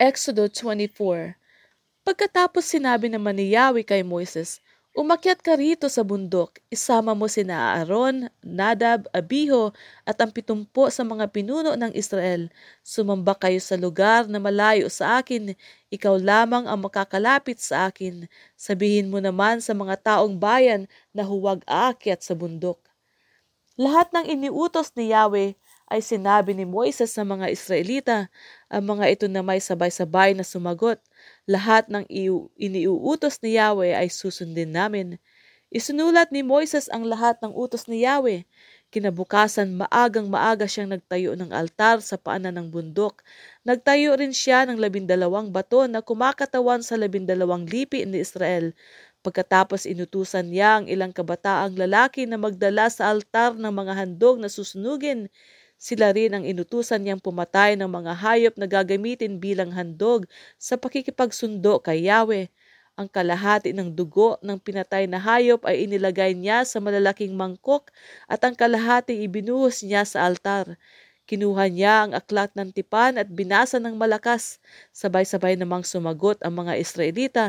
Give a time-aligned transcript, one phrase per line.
[0.00, 1.36] Exodo 24
[2.08, 4.64] Pagkatapos sinabi naman ni Yahweh kay Moises,
[4.96, 9.76] Umakyat ka rito sa bundok, isama mo sina Aaron, Nadab, Abiho
[10.08, 12.48] at ang pitumpo sa mga pinuno ng Israel.
[12.80, 15.52] Sumamba kayo sa lugar na malayo sa akin,
[15.92, 18.24] ikaw lamang ang makakalapit sa akin.
[18.56, 22.80] Sabihin mo naman sa mga taong bayan na huwag aakyat sa bundok.
[23.76, 25.60] Lahat ng iniutos ni Yahweh
[25.90, 28.30] ay sinabi ni Moises sa mga Israelita.
[28.70, 31.02] Ang mga ito na may sabay-sabay na sumagot.
[31.50, 32.06] Lahat ng
[32.56, 35.18] iniuutos ni Yahweh ay susundin namin.
[35.70, 38.46] Isinulat ni Moises ang lahat ng utos ni Yahweh.
[38.90, 43.22] Kinabukasan maagang maaga siyang nagtayo ng altar sa paanan ng bundok.
[43.62, 48.74] Nagtayo rin siya ng labindalawang bato na kumakatawan sa labindalawang lipi ni Israel.
[49.22, 54.48] Pagkatapos inutusan niya ang ilang kabataang lalaki na magdala sa altar ng mga handog na
[54.50, 55.28] susunugin.
[55.80, 60.28] Sila rin ang inutusan niyang pumatay ng mga hayop na gagamitin bilang handog
[60.60, 62.46] sa pakikipagsundo kay Yahweh.
[63.00, 67.88] Ang kalahati ng dugo ng pinatay na hayop ay inilagay niya sa malalaking mangkok
[68.28, 70.76] at ang kalahati ibinuhos niya sa altar.
[71.24, 74.60] Kinuha niya ang aklat ng tipan at binasa ng malakas.
[74.92, 77.46] Sabay-sabay namang sumagot ang mga Israelita.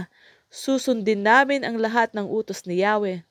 [0.48, 3.28] Susundin namin ang lahat ng utos ni Yahweh.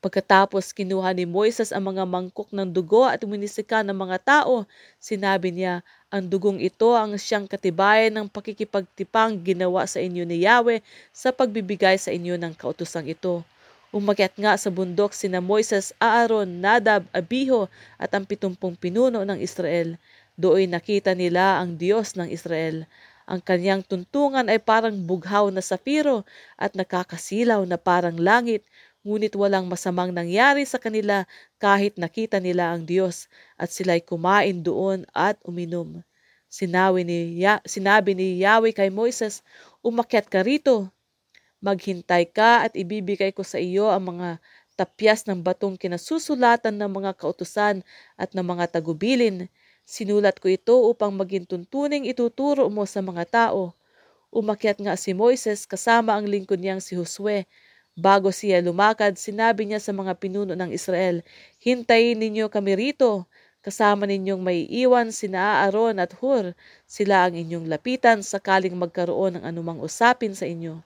[0.00, 4.64] Pagkatapos kinuha ni Moises ang mga mangkok ng dugo at minisika ng mga tao,
[4.96, 10.80] sinabi niya, ang dugong ito ang siyang katibayan ng pakikipagtipang ginawa sa inyo ni Yahweh
[11.12, 13.44] sa pagbibigay sa inyo ng kautusang ito.
[13.92, 17.68] Umakyat nga sa bundok sina Moises, Aaron, Nadab, Abiho
[18.00, 20.00] at ang pitumpong pinuno ng Israel.
[20.32, 22.88] Doon nakita nila ang Diyos ng Israel.
[23.28, 26.24] Ang kanyang tuntungan ay parang bughaw na sapiro
[26.56, 28.64] at nakakasilaw na parang langit
[29.06, 31.24] ngunit walang masamang nangyari sa kanila
[31.56, 36.04] kahit nakita nila ang Diyos at sila'y kumain doon at uminom.
[36.50, 39.40] Sinabi ni, ya- sinabi ni Yahweh kay Moises,
[39.80, 40.90] umakyat ka rito,
[41.64, 44.28] maghintay ka at ibibigay ko sa iyo ang mga
[44.80, 47.84] tapyas ng batong kinasusulatan ng mga kautusan
[48.16, 49.48] at ng mga tagubilin.
[49.84, 53.76] Sinulat ko ito upang maging tuntuning ituturo mo sa mga tao.
[54.32, 57.44] Umakyat nga si Moises kasama ang lingkod niyang si Josue
[57.98, 61.26] Bago siya lumakad, sinabi niya sa mga pinuno ng Israel,
[61.58, 63.26] Hintayin ninyo kami rito.
[63.60, 66.56] Kasama ninyong may iwan sina Aaron at Hur.
[66.88, 70.80] Sila ang inyong lapitan sakaling magkaroon ng anumang usapin sa inyo.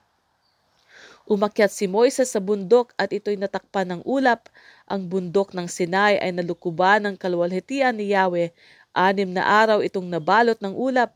[1.25, 4.51] Umakyat si Moises sa bundok at ito'y natakpan ng ulap.
[4.85, 8.51] Ang bundok ng Sinai ay nalukuban ng kalwalhatian ni Yahweh.
[8.93, 11.15] Anim na araw itong nabalot ng ulap.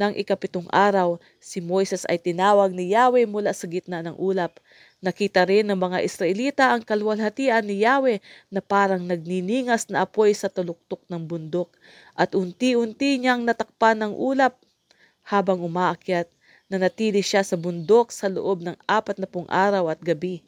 [0.00, 4.56] Nang ikapitong araw, si Moises ay tinawag ni Yahweh mula sa gitna ng ulap.
[5.04, 8.16] Nakita rin ng mga Israelita ang kalwalhatian ni Yahweh
[8.48, 11.68] na parang nagniningas na apoy sa tuluktok ng bundok
[12.16, 14.56] at unti-unti niyang natakpan ng ulap
[15.20, 16.32] habang umaakyat.
[16.72, 20.40] Nanatili siya sa bundok sa loob ng apat na pung araw at gabi.